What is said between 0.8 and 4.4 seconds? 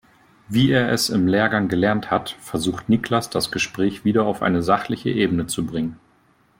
es im Lehrgang gelernt hat, versucht Niklas das Gespräch wieder